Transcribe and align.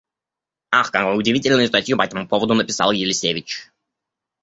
Ах, 0.71 0.89
какую 0.89 1.15
удивительную 1.15 1.67
статью 1.67 1.95
по 1.95 2.01
этому 2.01 2.27
поводу 2.27 2.55
написал 2.55 2.91
Елисевич! 2.91 3.69